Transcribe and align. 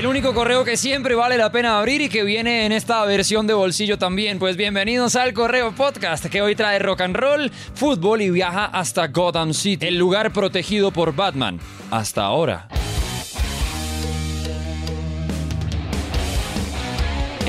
El 0.00 0.06
único 0.06 0.32
correo 0.32 0.64
que 0.64 0.78
siempre 0.78 1.14
vale 1.14 1.36
la 1.36 1.52
pena 1.52 1.78
abrir 1.78 2.00
y 2.00 2.08
que 2.08 2.24
viene 2.24 2.64
en 2.64 2.72
esta 2.72 3.04
versión 3.04 3.46
de 3.46 3.52
bolsillo 3.52 3.98
también. 3.98 4.38
Pues 4.38 4.56
bienvenidos 4.56 5.14
al 5.14 5.34
Correo 5.34 5.72
Podcast, 5.72 6.24
que 6.24 6.40
hoy 6.40 6.54
trae 6.54 6.78
rock 6.78 7.02
and 7.02 7.14
roll, 7.14 7.50
fútbol 7.74 8.22
y 8.22 8.30
viaja 8.30 8.64
hasta 8.64 9.08
Gotham 9.08 9.52
City, 9.52 9.88
el 9.88 9.98
lugar 9.98 10.32
protegido 10.32 10.90
por 10.90 11.14
Batman. 11.14 11.60
Hasta 11.90 12.24
ahora. 12.24 12.66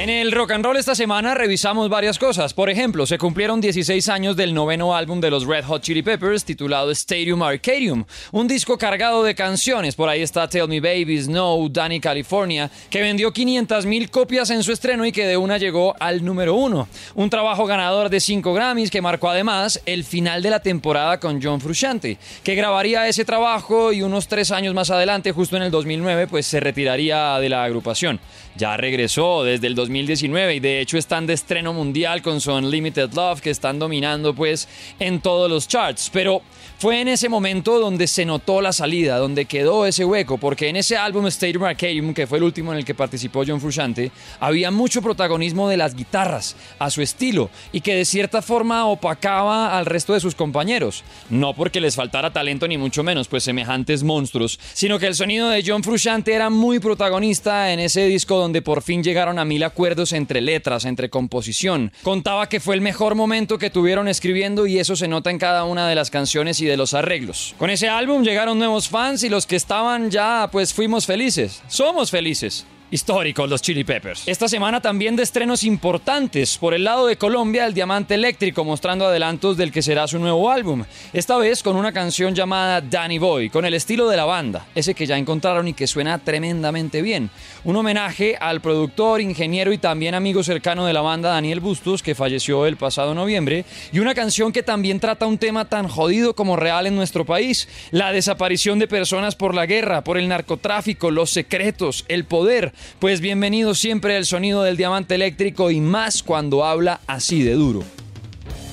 En 0.01 0.09
el 0.09 0.31
rock 0.31 0.49
and 0.53 0.65
roll 0.65 0.77
esta 0.77 0.95
semana 0.95 1.35
revisamos 1.35 1.87
varias 1.87 2.17
cosas. 2.17 2.55
Por 2.55 2.71
ejemplo, 2.71 3.05
se 3.05 3.19
cumplieron 3.19 3.61
16 3.61 4.09
años 4.09 4.35
del 4.35 4.51
noveno 4.51 4.95
álbum 4.95 5.21
de 5.21 5.29
los 5.29 5.45
Red 5.45 5.63
Hot 5.65 5.83
Chili 5.83 6.01
Peppers 6.01 6.43
titulado 6.43 6.89
Stadium 6.89 7.43
Arcadium, 7.43 8.05
un 8.31 8.47
disco 8.47 8.79
cargado 8.79 9.21
de 9.21 9.35
canciones. 9.35 9.93
Por 9.93 10.09
ahí 10.09 10.23
está 10.23 10.49
Tell 10.49 10.67
Me 10.67 10.79
Baby, 10.79 11.21
Snow, 11.21 11.69
Danny 11.69 11.99
California, 11.99 12.71
que 12.89 12.99
vendió 12.99 13.31
500.000 13.31 14.09
copias 14.09 14.49
en 14.49 14.63
su 14.63 14.71
estreno 14.71 15.05
y 15.05 15.11
que 15.11 15.27
de 15.27 15.37
una 15.37 15.59
llegó 15.59 15.95
al 15.99 16.25
número 16.25 16.55
uno. 16.55 16.87
Un 17.13 17.29
trabajo 17.29 17.67
ganador 17.67 18.09
de 18.09 18.19
5 18.19 18.55
Grammys 18.55 18.89
que 18.89 19.03
marcó 19.03 19.29
además 19.29 19.83
el 19.85 20.03
final 20.03 20.41
de 20.41 20.49
la 20.49 20.61
temporada 20.61 21.19
con 21.19 21.39
John 21.43 21.61
Frusciante, 21.61 22.17
que 22.43 22.55
grabaría 22.55 23.07
ese 23.07 23.23
trabajo 23.23 23.93
y 23.93 24.01
unos 24.01 24.27
tres 24.27 24.49
años 24.49 24.73
más 24.73 24.89
adelante, 24.89 25.31
justo 25.31 25.57
en 25.57 25.61
el 25.61 25.69
2009, 25.69 26.25
pues 26.25 26.47
se 26.47 26.59
retiraría 26.59 27.37
de 27.37 27.49
la 27.49 27.63
agrupación. 27.63 28.19
Ya 28.57 28.75
regresó 28.77 29.43
desde 29.43 29.67
el 29.67 29.75
2019 29.91 30.55
y 30.55 30.59
de 30.61 30.79
hecho 30.79 30.97
están 30.97 31.27
de 31.27 31.33
estreno 31.33 31.73
mundial 31.73 32.21
con 32.21 32.39
su 32.39 32.53
Unlimited 32.53 33.11
Love 33.13 33.41
que 33.41 33.49
están 33.49 33.77
dominando 33.77 34.33
pues 34.33 34.69
en 34.99 35.19
todos 35.19 35.49
los 35.49 35.67
charts. 35.67 36.09
Pero 36.13 36.41
fue 36.77 37.01
en 37.01 37.09
ese 37.09 37.29
momento 37.29 37.77
donde 37.79 38.07
se 38.07 38.25
notó 38.25 38.61
la 38.61 38.71
salida, 38.71 39.17
donde 39.17 39.45
quedó 39.45 39.85
ese 39.85 40.05
hueco, 40.05 40.37
porque 40.37 40.69
en 40.69 40.77
ese 40.77 40.97
álbum 40.97 41.27
Stadium 41.27 41.65
Arcadium, 41.65 42.13
que 42.13 42.25
fue 42.25 42.37
el 42.37 42.43
último 42.45 42.71
en 42.71 42.79
el 42.79 42.85
que 42.85 42.95
participó 42.95 43.43
John 43.45 43.61
Frusciante, 43.61 44.11
había 44.39 44.71
mucho 44.71 45.01
protagonismo 45.01 45.69
de 45.69 45.77
las 45.77 45.93
guitarras, 45.93 46.55
a 46.79 46.89
su 46.89 47.01
estilo, 47.01 47.51
y 47.71 47.81
que 47.81 47.93
de 47.93 48.05
cierta 48.05 48.41
forma 48.41 48.85
opacaba 48.85 49.77
al 49.77 49.85
resto 49.85 50.13
de 50.13 50.21
sus 50.21 50.33
compañeros. 50.33 51.03
No 51.29 51.53
porque 51.53 51.81
les 51.81 51.95
faltara 51.95 52.33
talento 52.33 52.67
ni 52.67 52.77
mucho 52.79 53.03
menos, 53.03 53.27
pues 53.27 53.43
semejantes 53.43 54.01
monstruos, 54.01 54.59
sino 54.73 54.97
que 54.97 55.07
el 55.07 55.15
sonido 55.15 55.49
de 55.49 55.63
John 55.63 55.83
Frusciante 55.83 56.33
era 56.33 56.49
muy 56.49 56.79
protagonista 56.79 57.73
en 57.73 57.79
ese 57.79 58.07
disco 58.07 58.39
donde 58.39 58.63
por 58.63 58.81
fin 58.81 59.03
llegaron 59.03 59.37
a 59.37 59.45
mil 59.45 59.63
acuerdos 59.63 59.80
entre 60.11 60.41
letras, 60.41 60.85
entre 60.85 61.09
composición. 61.09 61.91
Contaba 62.03 62.49
que 62.49 62.59
fue 62.59 62.75
el 62.75 62.81
mejor 62.81 63.15
momento 63.15 63.57
que 63.57 63.69
tuvieron 63.69 64.07
escribiendo 64.07 64.67
y 64.67 64.79
eso 64.79 64.95
se 64.95 65.07
nota 65.07 65.29
en 65.29 65.39
cada 65.39 65.63
una 65.63 65.87
de 65.87 65.95
las 65.95 66.09
canciones 66.09 66.61
y 66.61 66.65
de 66.65 66.77
los 66.77 66.93
arreglos. 66.93 67.55
Con 67.57 67.69
ese 67.69 67.89
álbum 67.89 68.23
llegaron 68.23 68.59
nuevos 68.59 68.89
fans 68.89 69.23
y 69.23 69.29
los 69.29 69.45
que 69.45 69.55
estaban 69.55 70.11
ya 70.11 70.49
pues 70.51 70.73
fuimos 70.73 71.05
felices. 71.05 71.61
Somos 71.67 72.11
felices 72.11 72.65
históricos 72.91 73.49
los 73.49 73.61
Chili 73.61 73.85
Peppers. 73.85 74.27
Esta 74.27 74.49
semana 74.49 74.81
también 74.81 75.15
de 75.15 75.23
estrenos 75.23 75.63
importantes. 75.63 76.57
Por 76.57 76.73
el 76.73 76.83
lado 76.83 77.07
de 77.07 77.15
Colombia, 77.15 77.65
el 77.65 77.73
Diamante 77.73 78.13
Eléctrico 78.15 78.65
mostrando 78.65 79.05
adelantos 79.05 79.55
del 79.55 79.71
que 79.71 79.81
será 79.81 80.07
su 80.07 80.19
nuevo 80.19 80.51
álbum. 80.51 80.83
Esta 81.13 81.37
vez 81.37 81.63
con 81.63 81.77
una 81.77 81.93
canción 81.93 82.35
llamada 82.35 82.81
Danny 82.81 83.17
Boy, 83.17 83.49
con 83.49 83.65
el 83.65 83.73
estilo 83.73 84.09
de 84.09 84.17
la 84.17 84.25
banda, 84.25 84.67
ese 84.75 84.93
que 84.93 85.05
ya 85.05 85.17
encontraron 85.17 85.69
y 85.69 85.73
que 85.73 85.87
suena 85.87 86.19
tremendamente 86.19 87.01
bien. 87.01 87.29
Un 87.63 87.77
homenaje 87.77 88.35
al 88.39 88.59
productor, 88.59 89.21
ingeniero 89.21 89.71
y 89.71 89.77
también 89.77 90.13
amigo 90.13 90.43
cercano 90.43 90.85
de 90.85 90.93
la 90.93 91.01
banda 91.01 91.29
Daniel 91.29 91.61
Bustos, 91.61 92.03
que 92.03 92.15
falleció 92.15 92.65
el 92.65 92.75
pasado 92.75 93.15
noviembre, 93.15 93.63
y 93.93 93.99
una 93.99 94.13
canción 94.13 94.51
que 94.51 94.63
también 94.63 94.99
trata 94.99 95.25
un 95.25 95.37
tema 95.37 95.65
tan 95.65 95.87
jodido 95.87 96.35
como 96.35 96.57
real 96.57 96.87
en 96.87 96.95
nuestro 96.95 97.25
país, 97.25 97.69
la 97.91 98.11
desaparición 98.11 98.79
de 98.79 98.87
personas 98.87 99.35
por 99.35 99.55
la 99.55 99.65
guerra, 99.65 100.03
por 100.03 100.17
el 100.17 100.27
narcotráfico, 100.27 101.09
los 101.09 101.29
secretos, 101.29 102.03
el 102.09 102.25
poder 102.25 102.73
pues 102.99 103.21
bienvenido 103.21 103.75
siempre 103.75 104.15
al 104.15 104.25
sonido 104.25 104.63
del 104.63 104.77
diamante 104.77 105.15
eléctrico 105.15 105.71
y 105.71 105.79
más 105.81 106.23
cuando 106.23 106.65
habla 106.65 107.01
así 107.07 107.43
de 107.43 107.53
duro. 107.53 107.83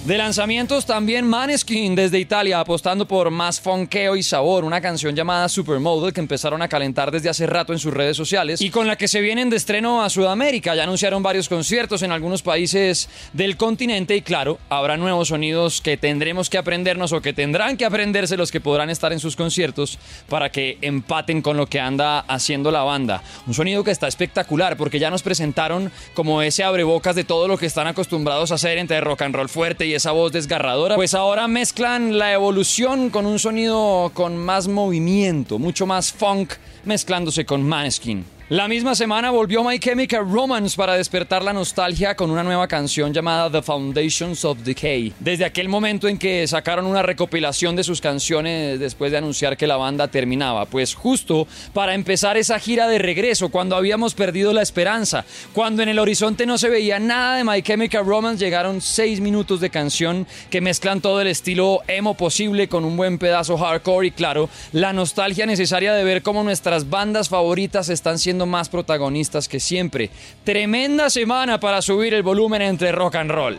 De 0.05 0.17
lanzamientos 0.17 0.87
también 0.87 1.27
Maneskin 1.27 1.95
desde 1.95 2.19
Italia 2.19 2.61
apostando 2.61 3.07
por 3.07 3.31
más 3.31 3.61
funkeo 3.61 4.17
y 4.17 4.23
sabor, 4.23 4.65
una 4.65 4.81
canción 4.81 5.15
llamada 5.15 5.49
Supermodel 5.51 6.15
que 6.15 6.21
empezaron 6.21 6.63
a 6.63 6.69
calentar 6.69 7.11
desde 7.11 7.29
hace 7.29 7.47
rato 7.47 7.73
en 7.75 7.79
sus 7.79 7.93
redes 7.93 8.17
sociales 8.17 8.63
y 8.63 8.71
con 8.71 8.87
la 8.87 8.97
que 8.97 9.09
se 9.09 9.21
vienen 9.21 9.51
de 9.51 9.57
estreno 9.57 10.03
a 10.03 10.09
Sudamérica. 10.09 10.75
Ya 10.75 10.85
anunciaron 10.85 11.23
varios 11.23 11.49
conciertos 11.49 12.03
en 12.03 12.13
algunos 12.13 12.43
países 12.43 13.09
del 13.35 13.57
continente 13.57 14.17
y 14.17 14.23
claro, 14.23 14.59
habrá 14.71 14.97
nuevos 14.97 15.29
sonidos 15.29 15.83
que 15.83 15.97
tendremos 15.97 16.49
que 16.49 16.59
aprendernos 16.59 17.13
o 17.13 17.21
que 17.21 17.33
tendrán 17.35 17.77
que 17.77 17.85
aprenderse 17.85 18.37
los 18.37 18.53
que 18.53 18.61
podrán 18.61 18.91
estar 18.91 19.13
en 19.13 19.21
sus 19.21 19.37
conciertos 19.37 19.99
para 20.29 20.51
que 20.51 20.79
empaten 20.81 21.43
con 21.43 21.57
lo 21.57 21.67
que 21.67 21.81
anda 21.81 22.21
haciendo 22.21 22.71
la 22.71 22.83
banda. 22.83 23.23
Un 23.47 23.53
sonido 23.53 23.85
que 23.85 23.91
está 23.91 24.07
espectacular 24.07 24.77
porque 24.77 25.01
ya 25.01 25.11
nos 25.11 25.23
presentaron 25.23 25.91
como 26.15 26.41
ese 26.41 26.65
abrebocas 26.65 27.17
de 27.17 27.25
todo 27.25 27.49
lo 27.49 27.59
que 27.59 27.67
están 27.67 27.89
acostumbrados 27.89 28.53
a 28.53 28.55
hacer 28.55 28.79
entre 28.79 29.01
rock 29.01 29.23
and 29.23 29.35
roll 29.35 29.49
fuerte 29.49 29.88
y 29.89 29.95
esa 29.95 30.13
voz 30.13 30.33
desgarradora, 30.33 30.97
pues 30.97 31.15
ahora 31.15 31.49
mezclan 31.49 32.19
la 32.19 32.33
evolución 32.33 33.09
con 33.11 33.25
un 33.25 33.39
sonido 33.39 34.11
con 34.13 34.37
más 34.37 34.69
movimiento, 34.69 35.59
mucho 35.59 35.87
más 35.87 36.13
funk, 36.13 36.53
mezclándose 36.85 37.47
con 37.47 37.63
Maneskin. 37.63 38.38
La 38.51 38.67
misma 38.67 38.95
semana 38.95 39.31
volvió 39.31 39.63
My 39.63 39.79
Chemical 39.79 40.27
Romance 40.27 40.75
para 40.75 40.95
despertar 40.95 41.43
la 41.43 41.53
nostalgia 41.53 42.15
con 42.15 42.31
una 42.31 42.43
nueva 42.43 42.67
canción 42.67 43.13
llamada 43.13 43.51
The 43.51 43.61
Foundations 43.61 44.43
of 44.43 44.61
Decay. 44.61 45.13
Desde 45.21 45.45
aquel 45.45 45.69
momento 45.69 46.09
en 46.09 46.17
que 46.17 46.47
sacaron 46.47 46.87
una 46.87 47.03
recopilación 47.03 47.77
de 47.77 47.85
sus 47.85 48.01
canciones 48.01 48.81
después 48.81 49.13
de 49.13 49.19
anunciar 49.19 49.59
que 49.59 49.67
la 49.67 49.77
banda 49.77 50.09
terminaba, 50.09 50.65
pues 50.65 50.95
justo 50.95 51.47
para 51.75 51.93
empezar 51.93 52.39
esa 52.39 52.59
gira 52.59 52.89
de 52.89 52.99
regreso, 52.99 53.51
cuando 53.51 53.77
habíamos 53.77 54.15
perdido 54.15 54.55
la 54.55 54.63
esperanza, 54.63 55.27
cuando 55.53 55.83
en 55.83 55.91
el 55.91 55.99
horizonte 55.99 56.47
no 56.47 56.57
se 56.57 56.71
veía 56.71 56.99
nada 56.99 57.37
de 57.37 57.45
My 57.45 57.61
Chemical 57.61 58.07
Romance, 58.07 58.43
llegaron 58.43 58.81
seis 58.81 59.21
minutos 59.21 59.61
de 59.61 59.69
canción 59.69 60.27
que 60.49 60.63
mezclan 60.63 61.03
todo 61.03 61.21
el 61.21 61.27
estilo 61.27 61.83
emo 61.87 62.15
posible 62.15 62.67
con 62.67 62.87
un 62.87 62.97
buen 62.97 63.19
pedazo 63.19 63.59
hardcore 63.59 64.07
y 64.07 64.11
claro, 64.11 64.49
la 64.73 64.95
nostalgia 64.95 65.45
necesaria 65.45 65.93
de 65.93 66.03
ver 66.03 66.23
cómo 66.23 66.43
nuestras 66.45 66.89
bandas 66.89 67.29
favoritas 67.29 67.91
están 67.91 68.19
siendo 68.19 68.38
más 68.47 68.69
protagonistas 68.69 69.49
que 69.49 69.61
siempre. 69.61 70.11
Tremenda 70.45 71.11
semana 71.11 71.61
para 71.61 71.83
subir 71.83 72.15
el 72.15 72.23
volumen 72.23 72.63
entre 72.63 72.93
rock 72.93 73.17
and 73.17 73.31
roll. 73.31 73.59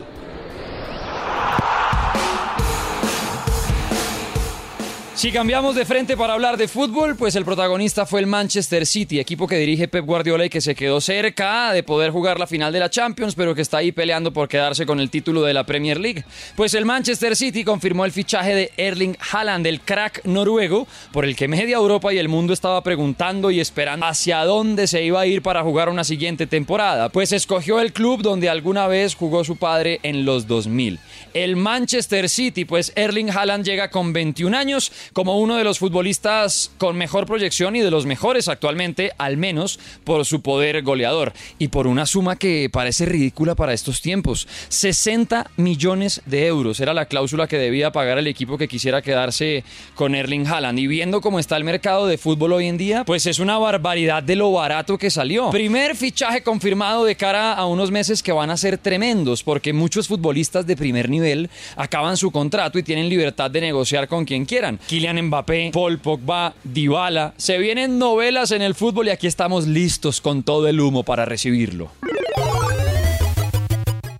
Si 5.20 5.32
cambiamos 5.32 5.74
de 5.74 5.84
frente 5.84 6.16
para 6.16 6.32
hablar 6.32 6.56
de 6.56 6.66
fútbol, 6.66 7.14
pues 7.14 7.36
el 7.36 7.44
protagonista 7.44 8.06
fue 8.06 8.20
el 8.20 8.26
Manchester 8.26 8.86
City, 8.86 9.20
equipo 9.20 9.46
que 9.46 9.58
dirige 9.58 9.86
Pep 9.86 10.06
Guardiola 10.06 10.46
y 10.46 10.48
que 10.48 10.62
se 10.62 10.74
quedó 10.74 10.98
cerca 10.98 11.74
de 11.74 11.82
poder 11.82 12.10
jugar 12.10 12.38
la 12.38 12.46
final 12.46 12.72
de 12.72 12.78
la 12.78 12.88
Champions, 12.88 13.34
pero 13.34 13.54
que 13.54 13.60
está 13.60 13.76
ahí 13.76 13.92
peleando 13.92 14.32
por 14.32 14.48
quedarse 14.48 14.86
con 14.86 14.98
el 14.98 15.10
título 15.10 15.42
de 15.42 15.52
la 15.52 15.66
Premier 15.66 16.00
League. 16.00 16.24
Pues 16.56 16.72
el 16.72 16.86
Manchester 16.86 17.36
City 17.36 17.64
confirmó 17.64 18.06
el 18.06 18.12
fichaje 18.12 18.54
de 18.54 18.72
Erling 18.78 19.14
Haaland, 19.30 19.66
el 19.66 19.82
crack 19.82 20.24
noruego, 20.24 20.88
por 21.12 21.26
el 21.26 21.36
que 21.36 21.48
media 21.48 21.76
Europa 21.76 22.14
y 22.14 22.16
el 22.16 22.30
mundo 22.30 22.54
estaba 22.54 22.82
preguntando 22.82 23.50
y 23.50 23.60
esperando 23.60 24.06
hacia 24.06 24.42
dónde 24.46 24.86
se 24.86 25.04
iba 25.04 25.20
a 25.20 25.26
ir 25.26 25.42
para 25.42 25.62
jugar 25.62 25.90
una 25.90 26.04
siguiente 26.04 26.46
temporada. 26.46 27.10
Pues 27.10 27.32
escogió 27.32 27.80
el 27.80 27.92
club 27.92 28.22
donde 28.22 28.48
alguna 28.48 28.86
vez 28.86 29.16
jugó 29.16 29.44
su 29.44 29.58
padre 29.58 30.00
en 30.02 30.24
los 30.24 30.46
2000. 30.46 30.98
El 31.34 31.56
Manchester 31.56 32.30
City, 32.30 32.64
pues 32.64 32.90
Erling 32.96 33.28
Haaland 33.28 33.66
llega 33.66 33.90
con 33.90 34.14
21 34.14 34.56
años 34.56 34.90
como 35.12 35.38
uno 35.38 35.56
de 35.56 35.64
los 35.64 35.78
futbolistas 35.78 36.70
con 36.78 36.96
mejor 36.96 37.26
proyección 37.26 37.76
y 37.76 37.80
de 37.80 37.90
los 37.90 38.06
mejores 38.06 38.48
actualmente, 38.48 39.12
al 39.18 39.36
menos 39.36 39.78
por 40.04 40.24
su 40.24 40.42
poder 40.42 40.82
goleador 40.82 41.32
y 41.58 41.68
por 41.68 41.86
una 41.86 42.06
suma 42.06 42.36
que 42.36 42.68
parece 42.70 43.06
ridícula 43.06 43.54
para 43.54 43.72
estos 43.72 44.00
tiempos. 44.00 44.46
60 44.68 45.50
millones 45.56 46.22
de 46.26 46.46
euros 46.46 46.80
era 46.80 46.94
la 46.94 47.06
cláusula 47.06 47.46
que 47.46 47.58
debía 47.58 47.92
pagar 47.92 48.18
el 48.18 48.26
equipo 48.26 48.58
que 48.58 48.68
quisiera 48.68 49.02
quedarse 49.02 49.64
con 49.94 50.14
Erling 50.14 50.46
Haaland. 50.46 50.78
Y 50.78 50.86
viendo 50.86 51.20
cómo 51.20 51.38
está 51.38 51.56
el 51.56 51.64
mercado 51.64 52.06
de 52.06 52.18
fútbol 52.18 52.52
hoy 52.52 52.66
en 52.66 52.78
día, 52.78 53.04
pues 53.04 53.26
es 53.26 53.38
una 53.38 53.58
barbaridad 53.58 54.22
de 54.22 54.36
lo 54.36 54.52
barato 54.52 54.98
que 54.98 55.10
salió. 55.10 55.50
Primer 55.50 55.96
fichaje 55.96 56.42
confirmado 56.42 57.04
de 57.04 57.16
cara 57.16 57.52
a 57.54 57.66
unos 57.66 57.90
meses 57.90 58.22
que 58.22 58.32
van 58.32 58.50
a 58.50 58.56
ser 58.56 58.78
tremendos, 58.78 59.42
porque 59.42 59.72
muchos 59.72 60.08
futbolistas 60.08 60.66
de 60.66 60.76
primer 60.76 61.08
nivel 61.08 61.50
acaban 61.76 62.16
su 62.16 62.30
contrato 62.30 62.78
y 62.78 62.82
tienen 62.82 63.08
libertad 63.08 63.50
de 63.50 63.60
negociar 63.60 64.08
con 64.08 64.24
quien 64.24 64.44
quieran. 64.44 64.78
Kylian 65.00 65.22
Mbappé, 65.28 65.70
Paul 65.72 65.98
Pogba, 65.98 66.52
Dybala. 66.62 67.32
Se 67.38 67.56
vienen 67.56 67.98
novelas 67.98 68.50
en 68.50 68.60
el 68.60 68.74
fútbol 68.74 69.08
y 69.08 69.10
aquí 69.10 69.26
estamos 69.26 69.66
listos 69.66 70.20
con 70.20 70.42
todo 70.42 70.68
el 70.68 70.78
humo 70.78 71.04
para 71.04 71.24
recibirlo. 71.24 71.90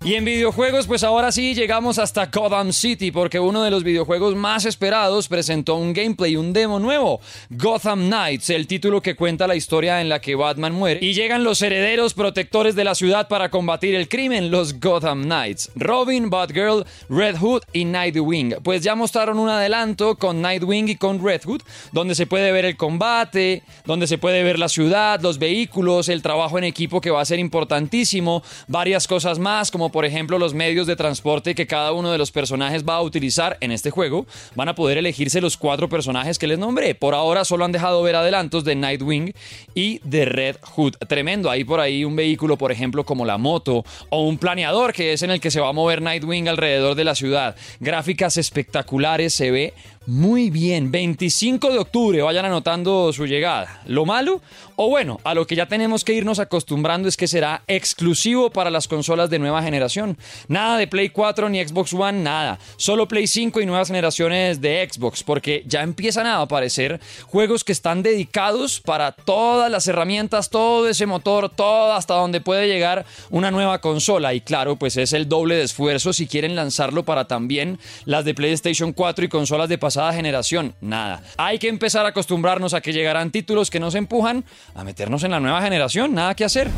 Y 0.03 0.15
en 0.15 0.25
videojuegos, 0.25 0.87
pues 0.87 1.03
ahora 1.03 1.31
sí 1.31 1.53
llegamos 1.53 1.99
hasta 1.99 2.25
Gotham 2.25 2.73
City, 2.73 3.11
porque 3.11 3.39
uno 3.39 3.61
de 3.61 3.69
los 3.69 3.83
videojuegos 3.83 4.33
más 4.33 4.65
esperados 4.65 5.27
presentó 5.27 5.75
un 5.75 5.93
gameplay, 5.93 6.35
un 6.35 6.53
demo 6.53 6.79
nuevo, 6.79 7.21
Gotham 7.51 8.07
Knights, 8.07 8.49
el 8.49 8.65
título 8.65 9.03
que 9.03 9.15
cuenta 9.15 9.45
la 9.45 9.55
historia 9.55 10.01
en 10.01 10.09
la 10.09 10.19
que 10.19 10.33
Batman 10.33 10.73
muere, 10.73 11.05
y 11.05 11.13
llegan 11.13 11.43
los 11.43 11.61
herederos 11.61 12.15
protectores 12.15 12.73
de 12.73 12.83
la 12.83 12.95
ciudad 12.95 13.27
para 13.27 13.51
combatir 13.51 13.93
el 13.93 14.09
crimen, 14.09 14.49
los 14.49 14.79
Gotham 14.79 15.21
Knights, 15.21 15.69
Robin, 15.75 16.31
Batgirl, 16.31 16.83
Red 17.07 17.37
Hood 17.37 17.61
y 17.71 17.85
Nightwing. 17.85 18.55
Pues 18.63 18.81
ya 18.81 18.95
mostraron 18.95 19.37
un 19.37 19.49
adelanto 19.49 20.15
con 20.15 20.41
Nightwing 20.41 20.89
y 20.89 20.95
con 20.95 21.23
Red 21.23 21.43
Hood, 21.45 21.61
donde 21.91 22.15
se 22.15 22.25
puede 22.25 22.51
ver 22.51 22.65
el 22.65 22.75
combate, 22.75 23.61
donde 23.85 24.07
se 24.07 24.17
puede 24.17 24.41
ver 24.41 24.57
la 24.57 24.67
ciudad, 24.67 25.21
los 25.21 25.37
vehículos, 25.37 26.09
el 26.09 26.23
trabajo 26.23 26.57
en 26.57 26.63
equipo 26.63 27.01
que 27.01 27.11
va 27.11 27.21
a 27.21 27.25
ser 27.25 27.37
importantísimo, 27.37 28.41
varias 28.67 29.07
cosas 29.07 29.37
más 29.37 29.69
como 29.69 29.90
por 29.91 30.05
ejemplo 30.05 30.39
los 30.39 30.53
medios 30.53 30.87
de 30.87 30.95
transporte 30.95 31.55
que 31.55 31.67
cada 31.67 31.91
uno 31.91 32.11
de 32.11 32.17
los 32.17 32.31
personajes 32.31 32.83
va 32.83 32.95
a 32.95 33.01
utilizar 33.01 33.57
en 33.61 33.71
este 33.71 33.91
juego, 33.91 34.25
van 34.55 34.69
a 34.69 34.75
poder 34.75 34.97
elegirse 34.97 35.41
los 35.41 35.57
cuatro 35.57 35.89
personajes 35.89 36.39
que 36.39 36.47
les 36.47 36.59
nombré. 36.59 36.95
Por 36.95 37.13
ahora 37.13 37.45
solo 37.45 37.65
han 37.65 37.71
dejado 37.71 38.01
ver 38.03 38.15
adelantos 38.15 38.63
de 38.63 38.75
Nightwing 38.75 39.33
y 39.75 39.99
de 40.03 40.25
Red 40.25 40.57
Hood. 40.61 40.95
Tremendo, 41.07 41.49
ahí 41.49 41.63
por 41.63 41.79
ahí 41.79 42.03
un 42.03 42.15
vehículo, 42.15 42.57
por 42.57 42.71
ejemplo, 42.71 43.03
como 43.03 43.25
la 43.25 43.37
moto 43.37 43.83
o 44.09 44.25
un 44.27 44.37
planeador 44.37 44.93
que 44.93 45.13
es 45.13 45.21
en 45.21 45.31
el 45.31 45.39
que 45.39 45.51
se 45.51 45.59
va 45.59 45.69
a 45.69 45.73
mover 45.73 46.01
Nightwing 46.01 46.47
alrededor 46.47 46.95
de 46.95 47.03
la 47.03 47.15
ciudad. 47.15 47.55
Gráficas 47.79 48.37
espectaculares, 48.37 49.33
se 49.33 49.51
ve 49.51 49.73
muy 50.07 50.49
bien, 50.49 50.89
25 50.89 51.69
de 51.69 51.77
octubre, 51.77 52.23
vayan 52.23 52.45
anotando 52.45 53.13
su 53.13 53.27
llegada. 53.27 53.83
Lo 53.85 54.03
malo, 54.03 54.41
o 54.75 54.89
bueno, 54.89 55.19
a 55.23 55.35
lo 55.35 55.45
que 55.45 55.55
ya 55.55 55.67
tenemos 55.67 56.03
que 56.03 56.13
irnos 56.13 56.39
acostumbrando 56.39 57.07
es 57.07 57.17
que 57.17 57.27
será 57.27 57.61
exclusivo 57.67 58.49
para 58.49 58.71
las 58.71 58.87
consolas 58.87 59.29
de 59.29 59.37
nueva 59.37 59.61
generación. 59.61 60.17
Nada 60.47 60.79
de 60.79 60.87
Play 60.87 61.09
4 61.09 61.49
ni 61.49 61.63
Xbox 61.63 61.93
One, 61.93 62.23
nada. 62.23 62.57
Solo 62.77 63.07
Play 63.07 63.27
5 63.27 63.61
y 63.61 63.67
nuevas 63.67 63.89
generaciones 63.89 64.59
de 64.59 64.89
Xbox, 64.91 65.21
porque 65.21 65.63
ya 65.67 65.83
empiezan 65.83 66.25
a 66.25 66.41
aparecer 66.41 66.99
juegos 67.27 67.63
que 67.63 67.71
están 67.71 68.01
dedicados 68.01 68.81
para 68.81 69.11
todas 69.11 69.69
las 69.69 69.87
herramientas, 69.87 70.49
todo 70.49 70.89
ese 70.89 71.05
motor, 71.05 71.49
todo 71.49 71.93
hasta 71.93 72.15
donde 72.15 72.41
puede 72.41 72.67
llegar 72.67 73.05
una 73.29 73.51
nueva 73.51 73.81
consola. 73.81 74.33
Y 74.33 74.41
claro, 74.41 74.77
pues 74.77 74.97
es 74.97 75.13
el 75.13 75.29
doble 75.29 75.57
de 75.57 75.63
esfuerzo 75.63 76.11
si 76.11 76.25
quieren 76.25 76.55
lanzarlo 76.55 77.03
para 77.03 77.27
también 77.27 77.77
las 78.05 78.25
de 78.25 78.33
PlayStation 78.33 78.93
4 78.93 79.25
y 79.25 79.29
consolas 79.29 79.69
de 79.69 79.77
pasada 79.91 80.13
generación. 80.13 80.73
Nada. 80.79 81.21
Hay 81.35 81.59
que 81.59 81.67
empezar 81.67 82.05
a 82.05 82.09
acostumbrarnos 82.09 82.73
a 82.73 82.79
que 82.79 82.93
llegarán 82.93 83.29
títulos 83.29 83.69
que 83.69 83.81
nos 83.81 83.93
empujan 83.95 84.45
a 84.73 84.85
meternos 84.85 85.25
en 85.25 85.31
la 85.31 85.41
nueva 85.41 85.61
generación. 85.61 86.13
Nada 86.13 86.33
que 86.33 86.45
hacer. 86.45 86.69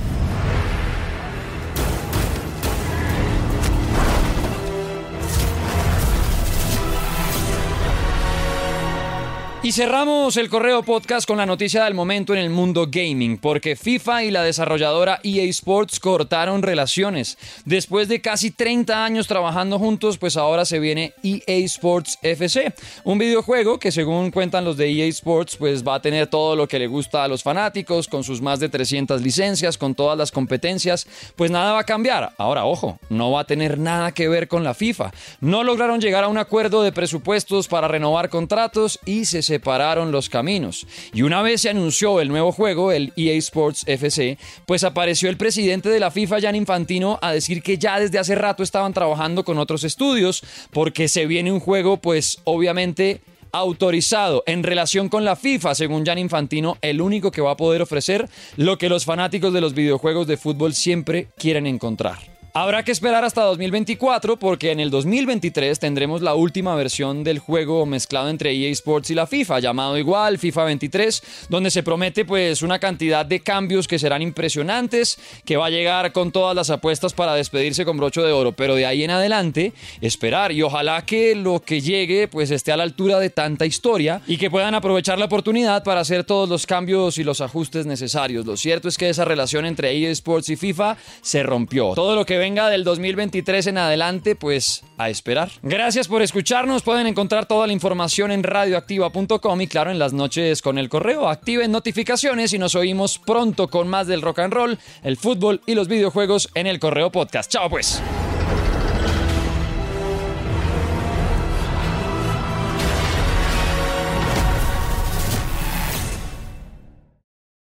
Y 9.65 9.71
cerramos 9.71 10.35
el 10.35 10.49
correo 10.49 10.83
podcast 10.83 11.25
con 11.25 11.37
la 11.37 11.45
noticia 11.45 11.85
del 11.85 11.93
momento 11.93 12.33
en 12.33 12.39
el 12.39 12.49
mundo 12.49 12.89
gaming, 12.91 13.37
porque 13.37 13.77
FIFA 13.77 14.25
y 14.25 14.31
la 14.31 14.43
desarrolladora 14.43 15.21
EA 15.23 15.43
Sports 15.43 16.01
cortaron 16.01 16.63
relaciones. 16.63 17.37
Después 17.63 18.09
de 18.09 18.19
casi 18.19 18.51
30 18.51 19.05
años 19.05 19.25
trabajando 19.25 19.79
juntos, 19.79 20.17
pues 20.17 20.35
ahora 20.35 20.65
se 20.65 20.79
viene 20.79 21.13
EA 21.23 21.63
Sports 21.63 22.19
FC, 22.21 22.73
un 23.05 23.19
videojuego 23.19 23.79
que 23.79 23.93
según 23.93 24.31
cuentan 24.31 24.65
los 24.65 24.75
de 24.75 24.91
EA 24.91 25.05
Sports, 25.05 25.55
pues 25.55 25.87
va 25.87 25.95
a 25.95 26.01
tener 26.01 26.27
todo 26.27 26.57
lo 26.57 26.67
que 26.67 26.77
le 26.77 26.87
gusta 26.87 27.23
a 27.23 27.29
los 27.29 27.41
fanáticos, 27.41 28.09
con 28.09 28.25
sus 28.25 28.41
más 28.41 28.59
de 28.59 28.67
300 28.67 29.21
licencias, 29.21 29.77
con 29.77 29.95
todas 29.95 30.17
las 30.17 30.33
competencias, 30.33 31.07
pues 31.37 31.51
nada 31.51 31.71
va 31.71 31.79
a 31.79 31.85
cambiar. 31.85 32.33
Ahora, 32.37 32.65
ojo, 32.65 32.99
no 33.09 33.31
va 33.31 33.39
a 33.39 33.47
tener 33.47 33.79
nada 33.79 34.11
que 34.11 34.27
ver 34.27 34.49
con 34.49 34.65
la 34.65 34.73
FIFA. 34.73 35.13
No 35.39 35.63
lograron 35.63 36.01
llegar 36.01 36.25
a 36.25 36.27
un 36.27 36.37
acuerdo 36.37 36.83
de 36.83 36.91
presupuestos 36.91 37.69
para 37.69 37.87
renovar 37.87 38.27
contratos 38.27 38.99
y 39.05 39.23
se 39.23 39.52
separaron 39.53 40.11
los 40.11 40.29
caminos. 40.29 40.87
Y 41.13 41.21
una 41.21 41.43
vez 41.43 41.61
se 41.61 41.69
anunció 41.69 42.19
el 42.19 42.29
nuevo 42.29 42.51
juego, 42.51 42.91
el 42.91 43.13
EA 43.15 43.33
Sports 43.35 43.83
FC, 43.85 44.39
pues 44.65 44.83
apareció 44.83 45.29
el 45.29 45.37
presidente 45.37 45.89
de 45.89 45.99
la 45.99 46.09
FIFA, 46.09 46.41
Jan 46.41 46.55
Infantino, 46.55 47.19
a 47.21 47.31
decir 47.31 47.61
que 47.61 47.77
ya 47.77 47.99
desde 47.99 48.17
hace 48.17 48.33
rato 48.33 48.63
estaban 48.63 48.93
trabajando 48.93 49.43
con 49.43 49.59
otros 49.59 49.83
estudios, 49.83 50.43
porque 50.71 51.07
se 51.07 51.27
viene 51.27 51.51
un 51.51 51.59
juego, 51.59 51.97
pues 51.97 52.39
obviamente 52.45 53.21
autorizado 53.51 54.43
en 54.47 54.63
relación 54.63 55.07
con 55.07 55.23
la 55.23 55.35
FIFA, 55.35 55.75
según 55.75 56.03
Jan 56.03 56.17
Infantino, 56.17 56.79
el 56.81 56.99
único 56.99 57.29
que 57.29 57.41
va 57.41 57.51
a 57.51 57.57
poder 57.57 57.83
ofrecer 57.83 58.27
lo 58.57 58.79
que 58.79 58.89
los 58.89 59.05
fanáticos 59.05 59.53
de 59.53 59.61
los 59.61 59.75
videojuegos 59.75 60.25
de 60.25 60.37
fútbol 60.37 60.73
siempre 60.73 61.27
quieren 61.37 61.67
encontrar. 61.67 62.32
Habrá 62.55 62.83
que 62.83 62.91
esperar 62.91 63.25
hasta 63.25 63.41
2024 63.41 64.37
porque 64.37 64.69
en 64.69 64.79
el 64.79 64.91
2023 64.91 65.79
tendremos 65.79 66.21
la 66.21 66.35
última 66.35 66.75
versión 66.75 67.23
del 67.23 67.39
juego 67.39 67.87
mezclado 67.87 68.29
entre 68.29 68.51
EA 68.51 68.69
Sports 68.73 69.09
y 69.09 69.15
la 69.15 69.25
FIFA, 69.25 69.59
llamado 69.59 69.97
igual 69.97 70.37
FIFA 70.37 70.65
23, 70.65 71.47
donde 71.49 71.71
se 71.71 71.81
promete 71.81 72.25
pues 72.25 72.61
una 72.61 72.77
cantidad 72.77 73.25
de 73.25 73.39
cambios 73.39 73.87
que 73.87 73.97
serán 73.97 74.21
impresionantes, 74.21 75.17
que 75.45 75.57
va 75.57 75.65
a 75.65 75.71
llegar 75.71 76.11
con 76.11 76.31
todas 76.31 76.55
las 76.55 76.69
apuestas 76.69 77.13
para 77.13 77.33
despedirse 77.33 77.85
con 77.85 77.97
brocho 77.97 78.21
de 78.21 78.31
oro, 78.31 78.51
pero 78.51 78.75
de 78.75 78.85
ahí 78.85 79.03
en 79.03 79.09
adelante 79.09 79.73
esperar 79.99 80.51
y 80.51 80.61
ojalá 80.61 81.03
que 81.07 81.33
lo 81.33 81.59
que 81.59 81.81
llegue 81.81 82.27
pues 82.27 82.51
esté 82.51 82.71
a 82.71 82.77
la 82.77 82.83
altura 82.83 83.17
de 83.17 83.31
tanta 83.31 83.65
historia 83.65 84.21
y 84.27 84.37
que 84.37 84.51
puedan 84.51 84.75
aprovechar 84.75 85.17
la 85.17 85.25
oportunidad 85.25 85.83
para 85.83 86.01
hacer 86.01 86.23
todos 86.23 86.47
los 86.47 86.67
cambios 86.67 87.17
y 87.17 87.23
los 87.23 87.41
ajustes 87.41 87.87
necesarios. 87.87 88.45
Lo 88.45 88.57
cierto 88.57 88.89
es 88.89 88.99
que 88.99 89.09
esa 89.09 89.25
relación 89.25 89.65
entre 89.65 89.91
EA 89.97 90.11
Sports 90.11 90.49
y 90.49 90.55
FIFA 90.55 90.97
se 91.23 91.41
rompió. 91.41 91.93
Todo 91.95 92.15
lo 92.15 92.27
que 92.27 92.42
venga 92.43 92.69
del 92.69 92.83
2023 92.83 93.67
en 93.67 93.77
adelante, 93.77 94.35
pues 94.35 94.83
a 94.97 95.09
esperar. 95.09 95.49
Gracias 95.61 96.09
por 96.09 96.21
escucharnos. 96.21 96.83
Pueden 96.83 97.07
encontrar 97.07 97.45
toda 97.45 97.67
la 97.67 97.71
información 97.71 98.33
en 98.33 98.43
radioactiva.com 98.43 99.61
y 99.61 99.67
claro, 99.67 99.91
en 99.91 99.97
las 99.97 100.11
noches 100.11 100.61
con 100.61 100.77
el 100.77 100.89
correo. 100.89 101.29
Activen 101.29 101.71
notificaciones 101.71 102.51
y 102.51 102.59
nos 102.59 102.75
oímos 102.75 103.17
pronto 103.17 103.69
con 103.69 103.87
más 103.87 104.07
del 104.07 104.21
rock 104.21 104.39
and 104.39 104.53
roll, 104.53 104.77
el 105.03 105.15
fútbol 105.15 105.61
y 105.65 105.73
los 105.73 105.87
videojuegos 105.87 106.49
en 106.53 106.67
el 106.67 106.79
correo 106.79 107.13
podcast. 107.13 107.49
Chao 107.49 107.69
pues. 107.69 108.03